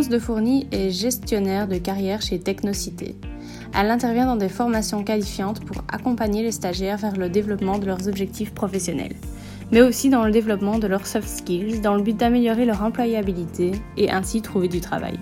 Florence 0.00 0.18
de 0.18 0.18
Fourny 0.18 0.66
est 0.72 0.88
gestionnaire 0.88 1.68
de 1.68 1.76
carrière 1.76 2.22
chez 2.22 2.38
Technocité. 2.38 3.16
Elle 3.78 3.90
intervient 3.90 4.24
dans 4.24 4.36
des 4.36 4.48
formations 4.48 5.04
qualifiantes 5.04 5.62
pour 5.62 5.84
accompagner 5.92 6.42
les 6.42 6.52
stagiaires 6.52 6.96
vers 6.96 7.18
le 7.18 7.28
développement 7.28 7.78
de 7.78 7.84
leurs 7.84 8.08
objectifs 8.08 8.54
professionnels, 8.54 9.14
mais 9.70 9.82
aussi 9.82 10.08
dans 10.08 10.24
le 10.24 10.30
développement 10.30 10.78
de 10.78 10.86
leurs 10.86 11.06
soft 11.06 11.28
skills 11.28 11.82
dans 11.82 11.94
le 11.96 12.02
but 12.02 12.16
d'améliorer 12.16 12.64
leur 12.64 12.82
employabilité 12.82 13.72
et 13.98 14.10
ainsi 14.10 14.40
trouver 14.40 14.68
du 14.68 14.80
travail. 14.80 15.18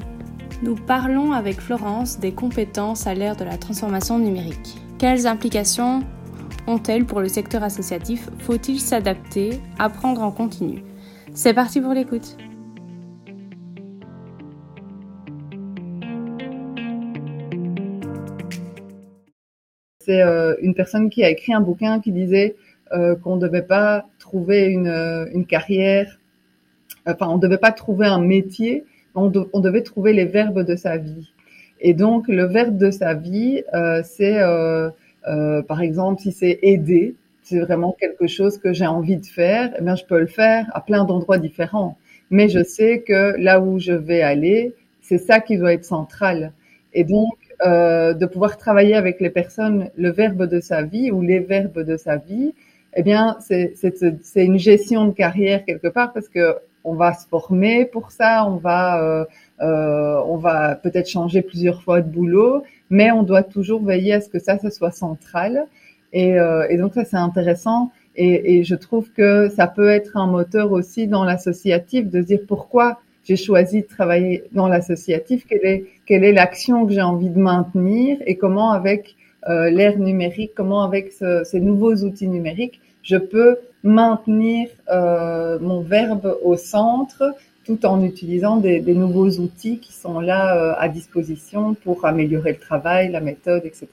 Nous 0.63 0.77
parlons 0.77 1.33
avec 1.33 1.61
Florence 1.61 2.21
des 2.21 2.31
compétences 2.31 3.09
à 3.09 3.15
l'ère 3.15 3.35
de 3.35 3.45
la 3.45 3.59
transformation 3.59 4.21
numérique. 4.21 4.77
Quelles 4.99 5.27
implications 5.27 6.05
ont-elles 6.69 7.05
pour 7.05 7.21
le 7.21 7.29
secteur 7.29 7.65
associatif? 7.65 8.31
Faut-il 8.39 8.79
s'adapter, 8.79 9.61
apprendre 9.81 10.23
en 10.23 10.31
continu? 10.31 10.85
C'est 11.35 11.55
parti 11.55 11.81
pour 11.81 11.95
l'écoute. 11.95 12.37
C'est 20.09 20.23
euh, 20.23 20.55
une 20.63 20.75
personne 20.75 21.11
qui 21.11 21.23
a 21.23 21.29
écrit 21.29 21.53
un 21.53 21.61
bouquin 21.61 22.01
qui 22.01 22.13
disait 22.13 22.57
euh, 22.93 23.15
qu'on 23.15 23.37
ne 23.37 23.43
devait 23.43 23.61
pas 23.61 24.07
trouver 24.19 24.65
une, 24.65 24.87
euh, 24.87 25.27
une, 25.35 25.45
carrière, 25.45 26.19
enfin 27.07 27.29
on 27.29 27.37
ne 27.37 27.43
devait 27.43 27.59
pas 27.59 27.73
trouver 27.73 28.07
un 28.07 28.19
métier, 28.19 28.87
on, 29.15 29.31
on, 29.53 29.61
devait 29.61 29.83
trouver 29.83 30.15
les 30.15 30.25
verbes 30.25 30.65
de 30.65 30.77
sa 30.77 30.97
vie. 30.97 31.31
Et 31.83 31.93
donc 31.93 32.27
le 32.29 32.45
verbe 32.47 32.79
de 32.79 32.91
sa 32.91 33.13
vie, 33.13 33.63
c'est 34.03 34.41
par 35.69 35.83
exemple, 35.83 36.23
si 36.23 36.33
c'est 36.33 36.59
aider, 36.63 37.15
c'est 37.43 37.59
vraiment 37.59 37.95
quelque 38.01 38.27
chose 38.29 38.57
que 38.57 38.73
j'ai 38.73 38.87
envie 38.87 39.19
de 39.19 39.27
faire, 39.27 39.75
eh 39.79 39.83
bien, 39.83 39.95
je 39.95 40.07
peux 40.07 40.21
le 40.21 40.27
faire 40.27 40.71
à 40.73 40.81
plein 40.81 41.05
d'endroits 41.05 41.37
différents. 41.37 41.99
Mais 42.31 42.49
je 42.49 42.65
sais 42.65 43.03
que 43.03 43.37
là 43.39 43.61
où 43.61 43.79
je 43.79 43.93
vais 43.93 44.23
aller, 44.23 44.73
c'est 45.03 45.19
ça 45.19 45.41
qui 45.41 45.59
doit 45.59 45.75
être 45.75 45.85
central. 45.85 46.53
Et 46.95 47.05
donc, 47.05 47.37
euh, 47.67 48.15
de 48.15 48.27
pouvoir 48.27 48.57
travailler 48.57 48.95
avec 48.95 49.21
les 49.21 49.31
personnes, 49.31 49.91
le 49.97 50.11
verbe 50.11 50.45
de 50.45 50.61
sa 50.61 50.83
vie 50.83 51.11
ou 51.11 51.23
les 51.23 51.41
verbes 51.41 51.81
de 51.81 51.97
sa 51.97 52.17
vie, 52.17 52.55
eh 52.95 53.03
bien, 53.03 53.37
c'est 53.41 53.75
une 54.37 54.59
gestion 54.59 55.07
de 55.07 55.13
carrière 55.13 55.65
quelque 55.65 55.89
part 55.89 56.13
parce 56.13 56.29
que 56.29 56.57
on 56.85 56.95
va 56.95 57.13
se 57.13 57.27
former 57.27 57.85
pour 57.85 58.11
ça, 58.11 58.47
on 58.47 58.57
va, 58.57 59.03
euh, 59.03 59.25
euh, 59.61 60.23
on 60.27 60.37
va 60.37 60.75
peut-être 60.75 61.09
changer 61.09 61.43
plusieurs 61.43 61.83
fois 61.83 62.01
de 62.01 62.09
boulot, 62.09 62.63
mais 62.89 63.11
on 63.11 63.23
doit 63.23 63.43
toujours 63.43 63.85
veiller 63.85 64.15
à 64.15 64.21
ce 64.21 64.29
que 64.29 64.39
ça, 64.39 64.59
ça 64.59 64.71
soit 64.71 64.91
central. 64.91 65.67
Et, 66.13 66.39
euh, 66.39 66.67
et 66.71 66.79
donc 66.79 66.95
ça, 66.95 67.05
c'est 67.05 67.17
intéressant. 67.17 67.91
Et, 68.17 68.59
et, 68.59 68.65
je 68.65 68.75
trouve 68.75 69.11
que 69.13 69.49
ça 69.51 69.67
peut 69.67 69.91
être 69.91 70.17
un 70.17 70.27
moteur 70.27 70.73
aussi 70.73 71.07
dans 71.07 71.25
l'associatif 71.25 72.11
de 72.11 72.21
dire 72.21 72.41
pourquoi 72.49 72.99
j'ai 73.29 73.37
choisi 73.37 73.83
de 73.83 73.87
travailler 73.87 74.45
dans 74.53 74.69
l'associatif, 74.69 75.47
quelle 75.47 76.25
est 76.25 76.33
l'action 76.33 76.87
que 76.87 76.95
j'ai 76.95 77.03
envie 77.03 77.29
de 77.29 77.39
maintenir 77.39 78.17
et 78.25 78.37
comment 78.37 78.73
avec 78.73 79.17
euh, 79.49 79.69
l'ère 79.69 79.99
numérique, 79.99 80.53
comment 80.57 80.83
avec 80.83 81.13
ce, 81.13 81.45
ces 81.45 81.61
nouveaux 81.61 81.95
outils 81.95 82.27
numériques, 82.27 82.81
je 83.03 83.19
peux 83.19 83.59
maintenir 83.85 84.69
euh, 84.91 85.59
mon 85.61 85.83
verbe 85.83 86.39
au 86.43 86.57
centre 86.57 87.35
tout 87.67 87.85
en 87.85 88.03
utilisant 88.03 88.57
des, 88.57 88.81
des 88.81 88.95
nouveaux 88.95 89.29
outils 89.41 89.79
qui 89.79 89.93
sont 89.93 90.21
là 90.21 90.57
euh, 90.57 90.75
à 90.79 90.89
disposition 90.89 91.75
pour 91.75 92.07
améliorer 92.07 92.53
le 92.53 92.59
travail, 92.59 93.13
la 93.13 93.21
méthode, 93.21 93.67
etc. 93.67 93.89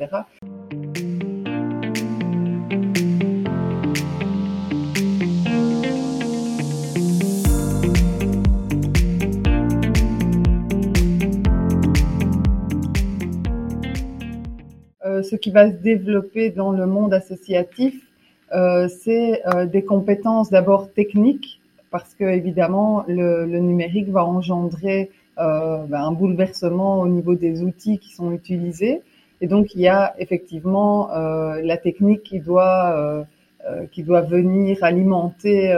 ce 15.30 15.36
qui 15.36 15.52
va 15.52 15.68
se 15.70 15.76
développer 15.76 16.50
dans 16.50 16.72
le 16.72 16.86
monde 16.86 17.14
associatif, 17.14 17.96
euh, 18.54 18.88
c'est 18.88 19.42
euh, 19.48 19.66
des 19.66 19.84
compétences 19.84 20.50
d'abord 20.50 20.92
techniques 20.92 21.60
parce 21.92 22.14
que 22.14 22.24
évidemment 22.24 23.04
le, 23.08 23.46
numérique 23.46 24.10
va 24.10 24.24
engendrer 24.26 25.10
euh, 25.40 25.84
ben, 25.88 26.02
un 26.02 26.12
bouleversement 26.12 27.02
au 27.02 27.08
niveau 27.08 27.36
des 27.36 27.64
outils 27.64 27.98
qui 27.98 28.14
sont 28.14 28.32
utilisés. 28.32 29.02
Et 29.42 29.48
donc 29.48 29.74
il 29.76 29.82
y 29.82 29.88
a 29.88 30.14
effectivement 30.20 31.10
la 31.12 31.78
technique 31.78 32.24
qui 32.24 32.40
doit 32.40 33.26
venir 33.92 34.82
alimenter 34.82 35.74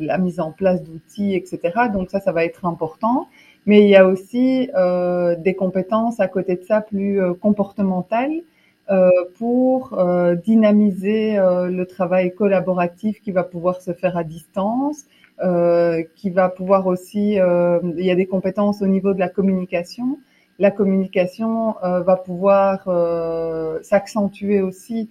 la 0.00 0.16
mise 0.16 0.40
en 0.40 0.52
place 0.52 0.82
d'outils, 0.82 1.34
etc. 1.34 1.60
Donc 1.92 2.10
ça, 2.10 2.20
ça 2.20 2.32
va 2.32 2.46
être 2.46 2.64
important. 2.64 3.28
Mais 3.66 3.82
il 3.82 3.88
y 3.88 3.96
a 3.96 4.06
aussi 4.06 4.70
des 5.38 5.54
compétences 5.54 6.18
à 6.18 6.28
côté 6.28 6.56
de 6.56 6.62
ça 6.62 6.80
plus 6.80 7.20
comportementales 7.42 8.40
pour 9.38 9.98
dynamiser 10.44 11.36
le 11.36 11.84
travail 11.84 12.34
collaboratif 12.34 13.20
qui 13.22 13.32
va 13.32 13.42
pouvoir 13.42 13.80
se 13.80 13.92
faire 13.92 14.16
à 14.16 14.24
distance, 14.24 15.06
euh, 15.42 16.04
qui 16.14 16.30
va 16.30 16.48
pouvoir 16.48 16.86
aussi, 16.86 17.40
euh, 17.40 17.80
il 17.98 18.04
y 18.04 18.10
a 18.12 18.14
des 18.14 18.26
compétences 18.26 18.82
au 18.82 18.86
niveau 18.86 19.14
de 19.14 19.18
la 19.18 19.28
communication. 19.28 20.20
La 20.60 20.70
communication 20.70 21.74
euh, 21.82 22.02
va 22.02 22.16
pouvoir 22.16 22.84
s'accentuer 23.82 24.60
aussi 24.62 25.08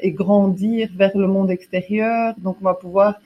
et 0.00 0.12
grandir 0.12 0.88
vers 0.96 1.16
le 1.16 1.26
monde 1.26 1.50
extérieur. 1.50 2.34
Donc, 2.38 2.58
on 2.60 2.64
va 2.64 2.74
pouvoir 2.74 3.20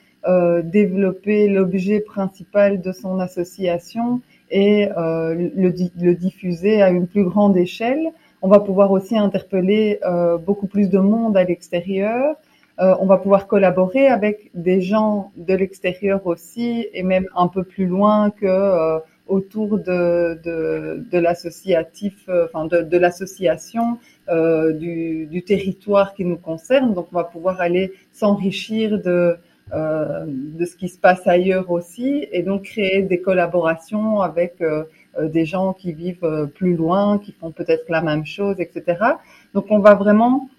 développer 0.63 1.47
l'objet 1.47 1.99
principal 1.99 2.81
de 2.81 2.91
son 2.91 3.19
association 3.19 4.21
et 4.49 4.87
le, 4.95 5.73
le, 5.95 6.15
diffuser 6.15 6.81
à 6.81 6.89
une 6.89 7.05
plus 7.05 7.25
grande 7.25 7.57
échelle. 7.57 8.09
On 8.43 8.49
va 8.49 8.59
pouvoir 8.59 8.91
aussi 8.91 9.17
interpeller 9.17 9.99
beaucoup 10.45 10.67
plus 10.67 10.89
de 10.89 10.99
monde 10.99 11.35
à 11.37 11.43
l'extérieur. 11.43 12.35
Euh, 12.79 12.95
on 12.99 13.05
va 13.05 13.17
pouvoir 13.17 13.45
collaborer 13.47 14.07
avec 14.07 14.49
des 14.55 14.81
gens 14.81 15.31
de 15.37 15.53
l'extérieur 15.53 16.25
aussi 16.25 16.87
et 16.93 17.03
même 17.03 17.27
un 17.35 17.47
peu 17.47 17.63
plus 17.63 17.85
loin 17.85 18.31
que 18.31 18.47
euh, 18.47 18.97
autour 19.27 19.77
de, 19.77 20.39
de, 20.43 21.05
de 21.11 21.17
l'associatif, 21.19 22.15
euh, 22.29 22.47
enfin 22.51 22.65
de, 22.65 22.81
de 22.81 22.97
l'association 22.97 23.99
du, 24.27 25.27
du, 25.27 25.43
territoire 25.43 26.13
qui 26.13 26.25
nous 26.25 26.37
concerne. 26.37 26.93
Donc 26.93 27.07
on 27.11 27.15
va 27.15 27.25
pouvoir 27.25 27.61
aller 27.61 27.91
s'enrichir 28.11 29.01
de 29.01 29.37
de 29.71 30.65
ce 30.65 30.75
qui 30.75 30.89
se 30.89 30.99
passe 30.99 31.25
ailleurs 31.25 31.71
aussi 31.71 32.27
et 32.31 32.43
donc 32.43 32.63
créer 32.63 33.01
des 33.01 33.21
collaborations 33.21 34.21
avec 34.21 34.61
des 35.21 35.45
gens 35.45 35.73
qui 35.73 35.93
vivent 35.93 36.49
plus 36.55 36.75
loin, 36.75 37.19
qui 37.19 37.31
font 37.33 37.51
peut-être 37.51 37.85
la 37.89 38.01
même 38.01 38.25
chose, 38.25 38.55
etc. 38.59 38.97
Donc 39.53 39.65
on 39.69 39.79
va 39.79 39.93
vraiment 39.93 40.49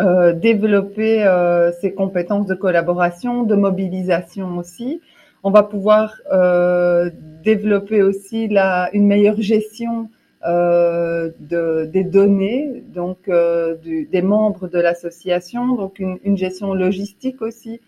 euh, 0.00 0.32
développer 0.32 1.22
euh, 1.22 1.70
ses 1.80 1.92
compétences 1.92 2.46
de 2.46 2.54
collaboration, 2.54 3.42
de 3.42 3.54
mobilisation 3.54 4.56
aussi. 4.56 5.02
On 5.44 5.50
va 5.50 5.62
pouvoir 5.62 6.14
euh, 6.32 7.10
développer 7.44 8.02
aussi 8.02 8.48
la, 8.48 8.88
une 8.94 9.06
meilleure 9.06 9.40
gestion 9.40 10.08
euh, 10.46 11.30
de, 11.40 11.84
des 11.84 12.04
données, 12.04 12.82
donc 12.94 13.28
euh, 13.28 13.74
du, 13.76 14.06
des 14.06 14.22
membres 14.22 14.66
de 14.66 14.78
l'association, 14.78 15.74
donc 15.74 15.98
une, 15.98 16.18
une, 16.24 16.38
gestion 16.38 16.72
logistique 16.72 17.42
aussi. 17.42 17.80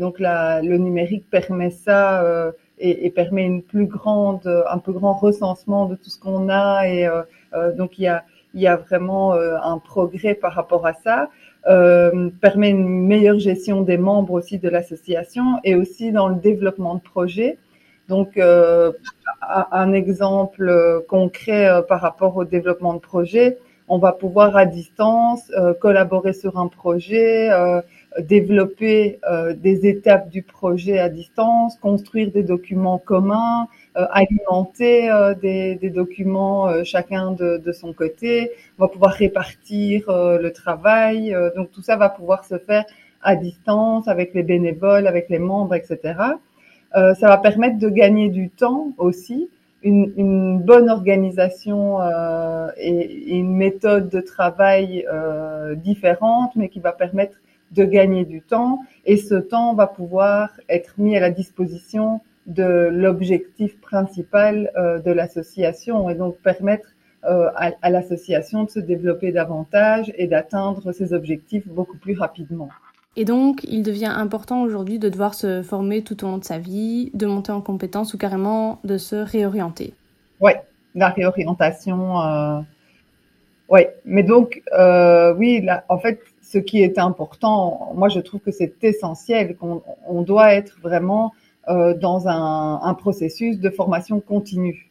donc 0.00 0.18
la, 0.18 0.60
le 0.60 0.76
numérique 0.78 1.30
permet 1.30 1.70
ça 1.70 2.52
et, 2.82 3.06
et, 3.06 3.10
permet 3.10 3.44
une 3.44 3.62
plus 3.62 3.86
grande, 3.86 4.46
un 4.68 4.78
plus 4.78 4.92
grand 4.92 5.14
recensement 5.14 5.86
de 5.86 5.94
tout 5.94 6.10
ce 6.10 6.18
qu'on 6.18 6.48
a 6.48 6.86
et 6.88 7.08
donc 7.76 7.98
il 7.98 8.02
y 8.02 8.08
a 8.08 8.24
il 8.54 8.60
y 8.60 8.66
a 8.66 8.76
vraiment 8.76 9.34
euh, 9.34 9.56
un 9.62 9.78
progrès 9.78 10.34
par 10.34 10.52
rapport 10.52 10.86
à 10.86 10.94
ça. 10.94 11.30
Euh, 11.68 12.30
permet 12.40 12.70
une 12.70 13.06
meilleure 13.06 13.38
gestion 13.38 13.82
des 13.82 13.96
membres 13.96 14.32
aussi 14.32 14.58
de 14.58 14.68
l'association 14.68 15.60
et 15.62 15.76
aussi 15.76 16.10
dans 16.10 16.28
le 16.28 16.36
développement 16.36 16.96
de 16.96 17.00
projets. 17.00 17.58
Donc, 18.08 18.36
euh, 18.36 18.92
un 19.70 19.92
exemple 19.92 20.68
euh, 20.68 21.00
concret 21.08 21.68
euh, 21.68 21.82
par 21.82 22.00
rapport 22.00 22.36
au 22.36 22.44
développement 22.44 22.94
de 22.94 22.98
projets, 22.98 23.58
on 23.88 23.98
va 23.98 24.12
pouvoir 24.12 24.56
à 24.56 24.64
distance 24.64 25.50
collaborer 25.80 26.32
sur 26.32 26.58
un 26.58 26.68
projet, 26.68 27.50
développer 28.20 29.18
des 29.56 29.86
étapes 29.86 30.28
du 30.28 30.42
projet 30.42 30.98
à 30.98 31.08
distance, 31.08 31.76
construire 31.76 32.30
des 32.30 32.42
documents 32.42 32.98
communs, 32.98 33.68
euh, 33.98 34.06
alimenter 34.10 35.10
euh, 35.10 35.34
des, 35.34 35.74
des, 35.74 35.90
documents 35.90 36.66
euh, 36.66 36.82
chacun 36.82 37.32
de, 37.32 37.58
de, 37.58 37.72
son 37.72 37.92
côté. 37.92 38.50
On 38.78 38.84
va 38.84 38.88
pouvoir 38.88 39.12
répartir 39.12 40.04
le 40.08 40.48
travail. 40.50 41.36
donc 41.56 41.70
tout 41.72 41.82
ça 41.82 41.96
va 41.96 42.08
pouvoir 42.08 42.46
se 42.46 42.56
faire 42.56 42.86
à 43.20 43.36
distance 43.36 44.08
avec 44.08 44.32
les 44.32 44.42
bénévoles, 44.42 45.06
avec 45.06 45.28
les 45.28 45.38
membres, 45.38 45.74
etc. 45.74 46.14
ça 46.94 47.14
va 47.28 47.36
permettre 47.36 47.78
de 47.78 47.90
gagner 47.90 48.30
du 48.30 48.48
temps 48.48 48.92
aussi. 48.96 49.50
Une, 49.82 50.12
une, 50.16 50.60
bonne 50.60 50.88
organisation 50.88 52.00
euh, 52.00 52.68
et, 52.76 53.36
une 53.36 53.54
méthode 53.56 54.08
de 54.08 54.20
travail 54.20 55.04
euh, 55.12 55.74
différente, 55.74 56.52
mais 56.54 56.68
qui 56.68 56.78
va 56.80 56.92
permettre 56.92 57.36
de 57.72 57.84
gagner 57.84 58.24
du 58.24 58.40
temps. 58.42 58.80
Et 59.04 59.16
ce 59.16 59.34
temps 59.34 59.74
va 59.74 59.86
pouvoir 59.86 60.50
être 60.68 60.94
mis 60.98 61.16
à 61.16 61.20
la 61.20 61.30
disposition 61.30 62.20
de 62.46 62.88
l'objectif 62.92 63.80
principal 63.80 64.70
de 64.76 65.12
l'association 65.12 66.10
et 66.10 66.14
donc 66.14 66.36
permettre 66.38 66.88
à, 67.22 67.70
à 67.80 67.90
l'association 67.90 68.64
de 68.64 68.70
se 68.70 68.80
développer 68.80 69.30
davantage 69.30 70.12
et 70.16 70.26
d'atteindre 70.26 70.90
ses 70.90 71.12
objectifs 71.12 71.68
beaucoup 71.68 71.96
plus 71.96 72.18
rapidement. 72.18 72.68
Et 73.14 73.24
donc, 73.24 73.64
il 73.64 73.82
devient 73.82 74.06
important 74.06 74.62
aujourd'hui 74.62 74.98
de 74.98 75.08
devoir 75.10 75.34
se 75.34 75.62
former 75.62 76.02
tout 76.02 76.24
au 76.24 76.28
long 76.28 76.38
de 76.38 76.44
sa 76.44 76.58
vie, 76.58 77.10
de 77.12 77.26
monter 77.26 77.52
en 77.52 77.60
compétences 77.60 78.14
ou 78.14 78.18
carrément 78.18 78.80
de 78.84 78.96
se 78.96 79.16
réorienter. 79.16 79.92
Oui, 80.40 80.52
la 80.94 81.08
réorientation. 81.10 82.20
Euh... 82.22 82.60
Oui, 83.72 83.86
mais 84.04 84.22
donc, 84.22 84.60
euh, 84.78 85.34
oui, 85.34 85.62
là, 85.62 85.84
en 85.88 85.98
fait, 85.98 86.20
ce 86.42 86.58
qui 86.58 86.82
est 86.82 86.98
important, 86.98 87.90
moi 87.94 88.10
je 88.10 88.20
trouve 88.20 88.40
que 88.40 88.50
c'est 88.50 88.74
essentiel, 88.84 89.56
qu'on 89.56 89.82
on 90.06 90.20
doit 90.20 90.52
être 90.52 90.78
vraiment 90.82 91.32
euh, 91.70 91.94
dans 91.94 92.28
un, 92.28 92.80
un, 92.82 92.92
processus 92.92 93.58
de 93.60 93.70
formation 93.70 94.20
continue. 94.20 94.90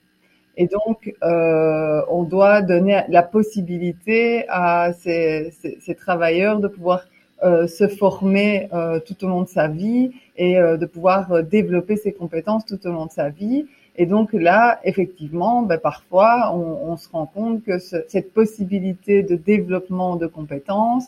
Et 0.58 0.66
donc, 0.66 1.14
euh, 1.22 2.02
on 2.10 2.24
doit 2.24 2.64
donner 2.64 3.04
la 3.10 3.22
possibilité 3.22 4.46
à 4.50 4.94
ces, 4.94 5.54
ces, 5.62 5.78
ces 5.80 5.94
travailleurs 5.94 6.60
de 6.60 6.68
pouvoir 6.68 7.06
euh, 7.44 7.66
se 7.66 7.88
former 7.88 8.70
euh, 8.72 9.00
tout 9.00 9.24
au 9.26 9.28
long 9.28 9.42
de 9.42 9.48
sa 9.48 9.68
vie 9.68 10.12
et 10.38 10.60
euh, 10.60 10.78
de 10.78 10.86
pouvoir 10.86 11.44
développer 11.44 11.98
ses 11.98 12.14
compétences 12.14 12.66
tout 12.68 12.80
au 12.86 12.92
long 12.92 13.08
de 13.08 13.12
sa 13.12 13.30
vie. 13.30 13.66
Et 13.98 14.06
donc 14.06 14.34
là, 14.34 14.80
effectivement, 14.84 15.64
ben, 15.64 15.78
parfois, 15.78 16.52
on, 16.54 16.92
on, 16.92 16.98
se 16.98 17.10
rend 17.10 17.26
compte 17.26 17.64
que 17.64 17.78
ce, 17.80 17.98
cette 18.08 18.34
possibilité 18.34 19.24
de 19.24 19.36
développement 19.36 20.16
de 20.16 20.28
compétences 20.28 21.08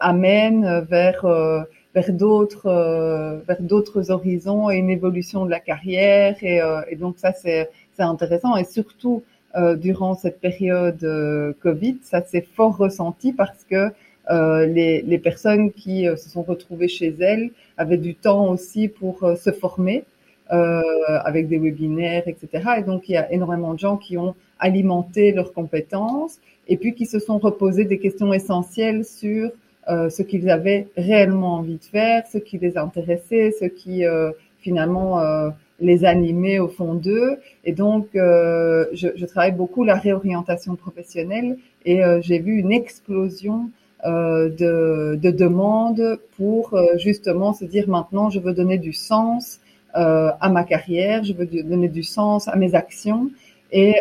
amène 0.00 0.80
vers 0.88 1.26
vers 1.94 2.12
d'autres 2.12 2.70
vers 3.46 3.60
d'autres 3.60 4.10
horizons 4.10 4.70
et 4.70 4.76
une 4.76 4.88
évolution 4.88 5.44
de 5.44 5.50
la 5.50 5.60
carrière. 5.60 6.36
Et, 6.42 6.60
et 6.88 6.96
donc 6.96 7.18
ça, 7.18 7.32
c'est 7.32 7.68
c'est 7.94 8.02
intéressant. 8.02 8.56
Et 8.56 8.64
surtout 8.64 9.22
durant 9.76 10.14
cette 10.14 10.40
période 10.40 11.04
Covid, 11.60 11.98
ça 12.02 12.22
s'est 12.22 12.46
fort 12.56 12.78
ressenti 12.78 13.34
parce 13.34 13.62
que 13.64 13.92
euh, 14.30 14.66
les, 14.66 15.00
les, 15.02 15.18
personnes 15.18 15.72
qui 15.72 16.06
euh, 16.06 16.16
se 16.16 16.28
sont 16.28 16.42
retrouvées 16.42 16.88
chez 16.88 17.14
elles 17.18 17.50
avaient 17.78 17.96
du 17.96 18.14
temps 18.14 18.48
aussi 18.50 18.88
pour 18.88 19.24
euh, 19.24 19.36
se 19.36 19.50
former 19.50 20.04
avec 20.50 21.48
des 21.48 21.58
webinaires, 21.58 22.26
etc. 22.26 22.48
Et 22.78 22.82
donc, 22.82 23.08
il 23.08 23.12
y 23.12 23.16
a 23.16 23.30
énormément 23.32 23.74
de 23.74 23.78
gens 23.78 23.96
qui 23.96 24.16
ont 24.16 24.34
alimenté 24.58 25.32
leurs 25.32 25.52
compétences 25.52 26.38
et 26.68 26.76
puis 26.76 26.94
qui 26.94 27.06
se 27.06 27.18
sont 27.18 27.38
reposés 27.38 27.84
des 27.84 27.98
questions 27.98 28.32
essentielles 28.32 29.04
sur 29.04 29.50
ce 29.86 30.22
qu'ils 30.22 30.48
avaient 30.50 30.88
réellement 30.96 31.56
envie 31.56 31.76
de 31.76 31.84
faire, 31.84 32.26
ce 32.26 32.38
qui 32.38 32.58
les 32.58 32.78
intéressait, 32.78 33.52
ce 33.58 33.66
qui 33.66 34.04
finalement 34.58 35.20
les 35.80 36.04
animait 36.04 36.58
au 36.58 36.68
fond 36.68 36.94
d'eux. 36.94 37.36
Et 37.64 37.72
donc, 37.72 38.08
je, 38.14 38.88
je, 38.92 39.26
travaille 39.26 39.52
beaucoup 39.52 39.84
la 39.84 39.96
réorientation 39.96 40.76
professionnelle 40.76 41.58
et 41.84 42.00
j'ai 42.22 42.38
vu 42.38 42.58
une 42.58 42.72
explosion 42.72 43.70
euh, 44.06 44.48
de, 44.48 45.18
de 45.20 45.30
demandes 45.32 46.20
pour 46.36 46.72
euh, 46.74 46.96
justement 46.98 47.52
se 47.52 47.64
dire 47.64 47.88
maintenant 47.88 48.30
je 48.30 48.38
veux 48.38 48.52
donner 48.52 48.78
du 48.78 48.92
sens 48.92 49.58
euh, 49.98 50.30
à 50.40 50.48
ma 50.48 50.64
carrière, 50.64 51.24
je 51.24 51.32
veux 51.32 51.46
donner 51.46 51.88
du 51.88 52.02
sens 52.02 52.48
à 52.48 52.56
mes 52.56 52.74
actions 52.74 53.30
et 53.70 53.96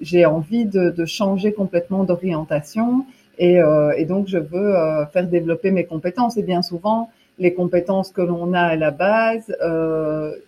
j'ai 0.00 0.24
envie 0.24 0.66
de, 0.66 0.90
de, 0.90 1.04
changer 1.04 1.52
complètement 1.52 2.04
d'orientation 2.04 3.04
et, 3.38 3.58
et, 3.96 4.04
donc 4.04 4.28
je 4.28 4.38
veux 4.38 4.72
faire 5.12 5.26
développer 5.26 5.72
mes 5.72 5.82
compétences 5.82 6.36
et 6.36 6.44
bien 6.44 6.62
souvent 6.62 7.10
les 7.40 7.54
compétences 7.54 8.12
que 8.12 8.22
l'on 8.22 8.52
a 8.52 8.60
à 8.60 8.76
la 8.76 8.92
base 8.92 9.52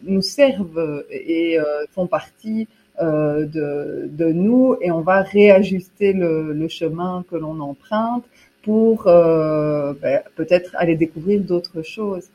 nous 0.05 0.23
servent 0.23 1.05
et 1.11 1.59
font 1.91 2.07
partie 2.07 2.69
de, 3.01 4.09
de, 4.09 4.27
nous 4.27 4.77
et 4.81 4.93
on 4.93 5.01
va 5.01 5.23
réajuster 5.23 6.13
le, 6.13 6.53
le 6.53 6.69
chemin 6.69 7.25
que 7.29 7.35
l'on 7.35 7.59
emprunte 7.59 8.23
pour 8.67 9.07
euh, 9.07 9.95
ben, 10.03 10.23
peut-être 10.35 10.75
aller 10.77 10.97
découvrir 10.97 11.41
d'autres 11.41 11.83
choses. 11.83 12.29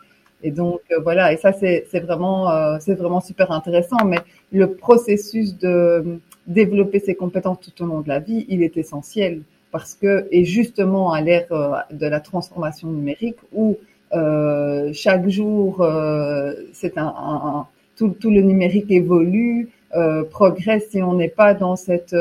Et 0.43 0.51
donc 0.51 0.81
euh, 0.91 0.99
voilà, 1.01 1.33
et 1.33 1.37
ça 1.37 1.53
c'est 1.53 1.85
vraiment 1.99 2.49
euh, 2.51 2.77
c'est 2.79 2.95
vraiment 2.95 3.21
super 3.21 3.51
intéressant. 3.51 4.03
Mais 4.05 4.19
le 4.51 4.73
processus 4.73 5.57
de 5.57 6.19
développer 6.47 6.99
ses 6.99 7.15
compétences 7.15 7.59
tout 7.59 7.83
au 7.83 7.87
long 7.87 8.01
de 8.01 8.09
la 8.09 8.19
vie, 8.19 8.45
il 8.49 8.63
est 8.63 8.77
essentiel 8.77 9.41
parce 9.71 9.95
que 9.95 10.27
et 10.31 10.43
justement 10.43 11.13
à 11.13 11.21
l'ère 11.21 11.47
de 11.91 12.05
la 12.07 12.19
transformation 12.19 12.89
numérique 12.89 13.37
où 13.53 13.77
chaque 14.93 15.29
jour 15.29 15.87
c'est 16.73 16.97
un, 16.97 17.13
un, 17.15 17.67
tout, 17.95 18.09
tout 18.19 18.31
le 18.31 18.41
numérique 18.41 18.91
évolue, 18.91 19.69
progresse 20.29 20.89
si 20.89 21.01
on 21.01 21.13
n'est 21.13 21.29
pas 21.29 21.53
dans 21.53 21.77
cette 21.77 22.15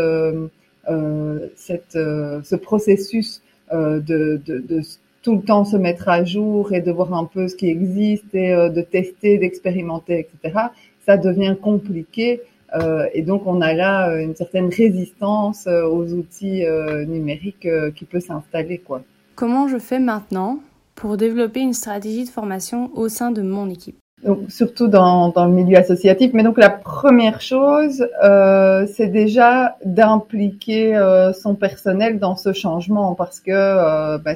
cette 1.57 1.93
ce 1.93 2.55
processus 2.55 3.43
euh, 3.73 4.01
de, 4.01 4.41
de, 4.45 4.59
de, 4.59 4.81
tout 5.23 5.37
le 5.37 5.43
temps 5.43 5.65
se 5.65 5.77
mettre 5.77 6.09
à 6.09 6.25
jour 6.25 6.73
et 6.73 6.81
de 6.81 6.91
voir 6.91 7.15
un 7.15 7.25
peu 7.25 7.49
ce 7.49 7.57
qui 7.57 7.69
existe 7.69 8.35
et 8.35 8.53
euh, 8.53 8.69
de 8.69 8.81
tester, 8.83 9.39
d'expérimenter, 9.39 10.19
etc. 10.21 10.59
Ça 11.07 11.17
devient 11.17 11.57
compliqué 11.61 12.43
euh, 12.75 13.07
et 13.15 13.23
donc 13.23 13.47
on 13.47 13.61
a 13.61 13.73
là 13.73 14.21
une 14.21 14.37
certaine 14.37 14.69
résistance 14.69 15.67
aux 15.67 16.13
outils 16.13 16.65
numériques 17.09 17.69
qui 17.97 18.05
peut 18.05 18.21
s'installer, 18.21 18.79
quoi. 18.79 19.03
Comment 19.35 19.69
je 19.69 19.79
fais 19.79 19.99
maintenant 19.99 20.61
pour 20.95 21.17
développer 21.17 21.61
une 21.61 21.73
stratégie 21.73 22.25
de 22.25 22.29
formation 22.29 22.91
au 22.95 23.09
sein 23.09 23.31
de 23.31 23.43
mon 23.43 23.71
équipe? 23.71 23.97
Donc, 24.23 24.51
surtout 24.51 24.87
dans, 24.87 25.31
dans, 25.31 25.47
le 25.47 25.53
milieu 25.53 25.79
associatif. 25.79 26.33
Mais 26.35 26.43
donc 26.43 26.59
la 26.59 26.69
première 26.69 27.41
chose, 27.41 28.07
euh, 28.23 28.87
c'est 28.95 29.07
déjà 29.07 29.77
d'impliquer 29.85 30.95
euh, 30.95 31.33
son 31.33 31.55
personnel 31.55 32.19
dans 32.19 32.37
ce 32.37 32.53
changement 32.53 33.15
parce 33.15 33.41
que 33.41 33.51
euh, 33.51 34.19
bah, 34.19 34.35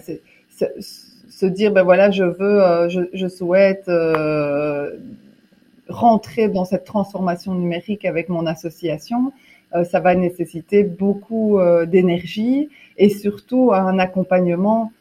c'est, 0.56 0.73
se 0.81 1.47
dire 1.47 1.73
ben 1.73 1.83
voilà 1.83 2.11
je 2.11 2.25
veux 2.25 2.62
euh, 2.62 2.89
je, 2.89 3.01
je, 3.12 3.27
souhaite 3.27 3.89
euh, 3.89 4.93
rentrer 5.89 6.49
dans 6.49 6.65
cette 6.65 6.85
transformation 6.85 7.55
numérique 7.55 8.05
avec 8.05 8.29
mon 8.29 8.47
association 8.47 9.33
euh, 9.75 9.85
ça 9.85 10.01
va 10.01 10.15
nécessiter 10.15 10.85
beaucoup 10.85 11.59
d'énergie 11.87 12.69
et 12.96 13.08
surtout 13.08 13.73
un 13.73 13.99
accompagnement 13.99 14.93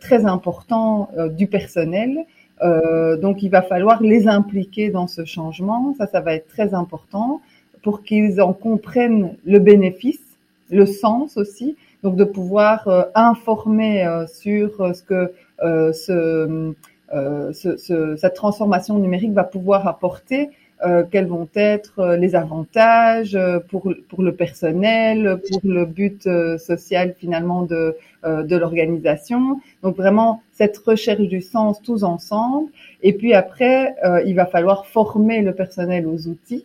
très 0.00 0.24
important 0.24 1.10
du 1.36 1.46
personnel 1.46 2.26
euh, 2.62 3.16
donc, 3.16 3.42
il 3.42 3.50
va 3.50 3.62
falloir 3.62 4.02
les 4.02 4.28
impliquer 4.28 4.90
dans 4.90 5.06
ce 5.06 5.24
changement. 5.24 5.94
Ça, 5.98 6.06
ça 6.06 6.20
va 6.20 6.34
être 6.34 6.48
très 6.48 6.74
important 6.74 7.40
pour 7.82 8.02
qu'ils 8.04 8.40
en 8.40 8.52
comprennent 8.52 9.36
le 9.44 9.58
bénéfice, 9.58 10.22
le 10.70 10.86
sens 10.86 11.36
aussi. 11.36 11.76
Donc, 12.02 12.16
de 12.16 12.24
pouvoir 12.24 12.88
euh, 12.88 13.02
informer 13.14 14.06
euh, 14.06 14.26
sur 14.26 14.94
ce 14.94 15.02
que 15.02 15.32
ce, 15.92 16.74
ce, 17.52 18.16
cette 18.16 18.34
transformation 18.34 18.98
numérique 18.98 19.32
va 19.32 19.44
pouvoir 19.44 19.86
apporter 19.86 20.50
euh, 20.84 21.04
quels 21.08 21.26
vont 21.26 21.48
être 21.54 22.00
euh, 22.00 22.16
les 22.16 22.34
avantages 22.34 23.36
euh, 23.36 23.60
pour, 23.60 23.94
pour 24.08 24.22
le 24.24 24.34
personnel, 24.34 25.40
pour 25.48 25.60
le 25.62 25.84
but 25.86 26.28
social 26.58 27.14
finalement 27.16 27.62
de, 27.62 27.96
de 28.24 28.56
l'organisation. 28.56 29.60
Donc 29.82 29.96
vraiment 29.96 30.42
cette 30.52 30.76
recherche 30.78 31.28
du 31.28 31.40
sens 31.40 31.80
tous 31.82 32.02
ensemble. 32.02 32.70
Et 33.02 33.12
puis 33.12 33.34
après, 33.34 33.94
il 34.26 34.34
va 34.34 34.46
falloir 34.46 34.86
former 34.86 35.42
le 35.42 35.54
personnel 35.54 36.06
aux 36.06 36.28
outils 36.28 36.64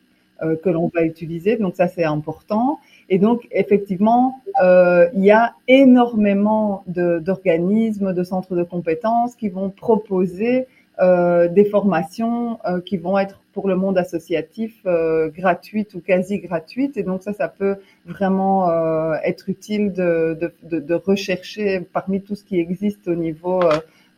que 0.64 0.70
l'on 0.70 0.90
va 0.94 1.04
utiliser. 1.04 1.58
Donc 1.58 1.76
ça 1.76 1.88
c'est 1.88 2.04
important. 2.04 2.80
Et 3.10 3.20
donc 3.20 3.48
effectivement, 3.52 4.42
euh, 4.62 5.08
il 5.14 5.24
y 5.24 5.32
a 5.32 5.54
énormément 5.68 6.84
d'organismes, 6.88 8.14
de, 8.14 8.24
centres 8.24 8.56
de 8.56 8.64
compétences 8.64 9.36
qui 9.36 9.50
vont 9.50 9.70
proposer 9.70 10.68
euh, 11.00 11.48
des 11.48 11.66
formations 11.66 12.58
euh, 12.66 12.82
qui 12.82 12.98
vont 12.98 13.20
être 13.20 13.40
pour 13.54 13.68
le 13.68 13.76
monde 13.76 14.00
associatif 14.00 14.74
euh, 14.88 15.30
gratuites 15.30 15.94
ou 15.94 16.02
quasi 16.02 16.40
gratuites. 16.40 16.98
Et 16.98 17.04
donc 17.04 17.22
ça, 17.22 17.34
ça 17.34 17.48
peut 17.50 17.76
vraiment 18.06 18.70
euh, 18.72 19.14
être 19.24 19.48
utile 19.48 19.94
de, 19.94 20.38
de, 20.64 20.80
de, 20.80 20.94
rechercher 20.96 21.82
parmi 21.94 22.22
tout 22.22 22.34
ce 22.34 22.44
qui 22.44 22.60
existe 22.60 23.08
au 23.08 23.16
niveau 23.16 23.60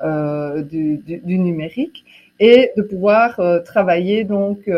du, 0.01 0.97
du, 0.97 1.17
du, 1.17 1.37
numérique 1.37 2.05
et 2.39 2.71
de 2.77 2.81
pouvoir 2.81 3.41
travailler 3.65 4.23
donc 4.23 4.69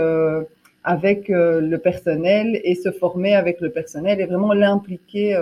avec 0.83 1.27
le 1.29 1.77
personnel 1.77 2.59
et 2.63 2.75
se 2.75 2.91
former 2.91 3.35
avec 3.35 3.61
le 3.61 3.69
personnel 3.69 4.19
et 4.19 4.25
vraiment 4.25 4.53
l'impliquer 4.53 5.35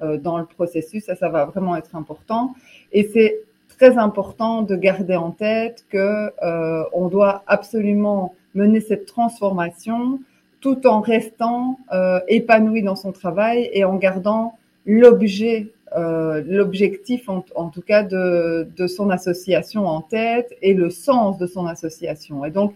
dans 0.00 0.38
le 0.38 0.46
processus. 0.46 1.04
Ça, 1.04 1.14
ça 1.14 1.28
va 1.28 1.44
vraiment 1.44 1.76
être 1.76 1.94
important. 1.94 2.54
Et 2.92 3.04
c'est 3.12 3.42
très 3.78 3.96
important 3.96 4.62
de 4.62 4.74
garder 4.74 5.16
en 5.16 5.30
tête 5.30 5.84
que 5.88 6.32
euh, 6.42 6.84
on 6.92 7.08
doit 7.08 7.44
absolument 7.46 8.34
mener 8.54 8.80
cette 8.80 9.06
transformation 9.06 10.20
tout 10.60 10.86
en 10.86 11.00
restant 11.00 11.78
euh, 11.92 12.18
épanoui 12.26 12.82
dans 12.82 12.96
son 12.96 13.12
travail 13.12 13.70
et 13.72 13.84
en 13.84 13.94
gardant 13.94 14.58
l'objet, 14.84 15.68
euh, 15.96 16.42
l'objectif 16.44 17.28
en, 17.28 17.44
en, 17.54 17.68
tout 17.68 17.82
cas 17.82 18.02
de, 18.02 18.68
de 18.76 18.86
son 18.88 19.10
association 19.10 19.86
en 19.86 20.00
tête 20.00 20.52
et 20.60 20.74
le 20.74 20.90
sens 20.90 21.38
de 21.38 21.46
son 21.46 21.66
association. 21.66 22.44
Et 22.44 22.50
donc, 22.50 22.74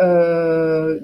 euh, 0.00 0.98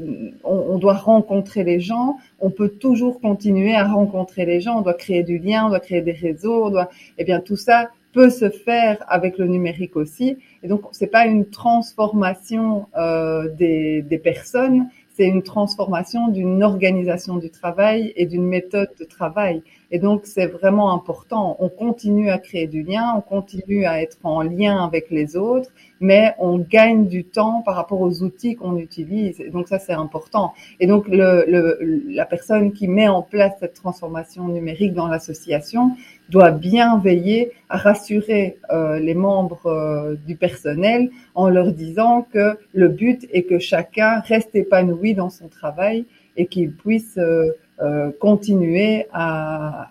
on, 0.45 0.79
doit 0.79 0.95
rencontrer 0.95 1.65
les 1.65 1.81
gens. 1.81 2.19
On 2.41 2.51
peut 2.51 2.69
toujours 2.69 3.21
continuer 3.21 3.75
à 3.75 3.87
rencontrer 3.87 4.45
les 4.47 4.61
gens. 4.61 4.79
On 4.79 4.83
doit 4.83 4.95
créer 4.95 5.23
du 5.23 5.39
lien, 5.39 5.67
on 5.67 5.69
doit 5.69 5.81
créer 5.81 6.03
des 6.03 6.13
réseaux. 6.13 6.67
On 6.67 6.71
doit, 6.71 6.89
eh 7.19 7.25
bien, 7.25 7.41
tout 7.41 7.57
ça 7.57 7.91
peut 8.13 8.31
se 8.31 8.49
faire 8.49 9.05
avec 9.09 9.39
le 9.39 9.47
numérique 9.47 9.97
aussi. 9.97 10.39
Et 10.63 10.69
donc, 10.69 10.83
c'est 10.93 11.09
pas 11.09 11.27
une 11.27 11.47
transformation 11.47 12.87
euh, 12.97 13.49
des 13.49 14.21
personnes, 14.23 14.89
c'est 15.15 15.27
une 15.27 15.43
transformation 15.43 16.29
d'une 16.29 16.63
organisation 16.63 17.37
du 17.37 17.49
travail 17.49 18.13
et 18.17 18.27
d'une 18.27 18.47
méthode 18.47 18.91
de 18.99 19.05
travail. 19.05 19.63
Et 19.93 20.01
donc, 20.01 20.23
c'est 20.25 20.47
vraiment 20.47 20.93
important. 20.93 21.57
On 21.61 21.69
continue 21.69 22.29
à 22.31 22.39
créer 22.39 22.67
du 22.67 22.83
lien, 22.83 23.15
on 23.17 23.21
continue 23.21 23.85
à 23.85 24.03
être 24.03 24.19
en 24.25 24.43
lien 24.43 24.85
avec 24.85 25.11
les 25.11 25.37
autres, 25.37 25.71
mais 26.01 26.35
on 26.41 26.59
gagne 26.59 27.07
du 27.07 27.25
temps 27.25 27.63
par 27.63 27.77
rapport 27.77 28.01
aux 28.01 28.25
outils 28.25 28.57
qu'on 28.57 28.77
utilise. 28.77 29.41
Et 29.41 29.51
donc, 29.51 29.69
ça, 29.69 29.79
c'est 29.79 29.93
important. 29.93 30.53
Et 30.81 30.89
donc, 30.89 31.07
le, 31.07 31.45
le, 31.47 32.03
la 32.09 32.27
personne 32.27 32.73
qui 32.73 32.89
met 32.89 33.07
en 33.07 33.23
place 33.23 33.53
cette 33.61 33.75
transformation 33.75 34.49
numérique 34.49 34.95
dans 34.95 35.07
l'association 35.07 35.93
doit 36.31 36.51
bien 36.51 36.99
veiller 36.99 37.53
à 37.69 37.77
rassurer 37.77 38.57
euh, 38.71 38.99
les 38.99 39.15
membres 39.15 39.67
euh, 39.67 40.17
du 40.27 40.37
personnel 40.37 41.11
en 41.35 41.51
leur 41.51 41.73
disant 41.73 42.27
que 42.33 42.57
le 42.73 42.89
but 42.89 43.29
est 43.33 43.43
que 43.43 43.59
chacun 43.59 44.21
reste 44.21 44.55
épanoui 44.55 45.04
dans 45.13 45.29
son 45.29 45.49
travail 45.49 46.07
et 46.39 46.47
qu'il 46.47 46.73
puisse 46.73 47.19
euh, 47.19 47.53
euh, 47.83 48.11
continuer 48.19 49.07
à, 49.13 49.91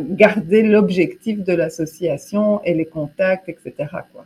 garder 0.00 0.62
l'objectif 0.62 1.44
de 1.44 1.52
l'association 1.52 2.62
et 2.64 2.72
les 2.72 2.86
contacts, 2.86 3.50
etc. 3.50 3.74
Quoi. 4.10 4.24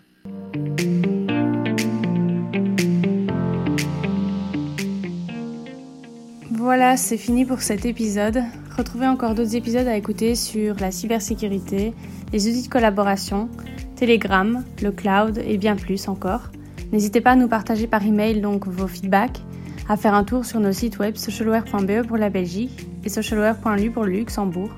Voilà, 6.52 6.96
c'est 6.96 7.16
fini 7.16 7.44
pour 7.44 7.60
cet 7.60 7.84
épisode. 7.86 8.44
Retrouvez 8.78 9.08
encore 9.08 9.34
d'autres 9.34 9.56
épisodes 9.56 9.88
à 9.88 9.96
écouter 9.96 10.36
sur 10.36 10.76
la 10.78 10.92
cybersécurité, 10.92 11.92
les 12.32 12.48
outils 12.48 12.62
de 12.62 12.72
collaboration, 12.72 13.48
Telegram, 13.96 14.64
le 14.80 14.92
cloud 14.92 15.42
et 15.44 15.58
bien 15.58 15.74
plus 15.74 16.06
encore. 16.06 16.52
N'hésitez 16.92 17.20
pas 17.20 17.32
à 17.32 17.36
nous 17.36 17.48
partager 17.48 17.88
par 17.88 18.06
email 18.06 18.40
donc 18.40 18.68
vos 18.68 18.86
feedbacks 18.86 19.40
à 19.88 19.96
faire 19.96 20.14
un 20.14 20.24
tour 20.24 20.44
sur 20.44 20.60
nos 20.60 20.72
sites 20.72 20.98
web 20.98 21.16
socialware.be 21.16 22.06
pour 22.06 22.16
la 22.16 22.30
Belgique 22.30 22.86
et 23.04 23.08
socialware.lu 23.08 23.90
pour 23.90 24.04
le 24.04 24.12
Luxembourg. 24.12 24.70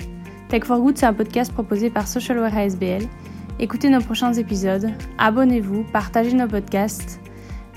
Tech 0.48 0.64
for 0.64 0.78
Good, 0.80 0.98
c'est 0.98 1.06
un 1.06 1.14
podcast 1.14 1.52
proposé 1.52 1.90
par 1.90 2.06
Socialware 2.06 2.56
ASBL. 2.56 3.02
Écoutez 3.60 3.88
nos 3.88 4.00
prochains 4.00 4.32
épisodes, 4.32 4.90
abonnez-vous, 5.18 5.84
partagez 5.92 6.34
nos 6.34 6.48
podcasts. 6.48 7.20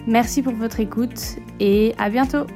Merci 0.08 0.42
pour 0.42 0.54
votre 0.54 0.80
écoute 0.80 1.38
et 1.60 1.94
à 1.98 2.10
bientôt! 2.10 2.48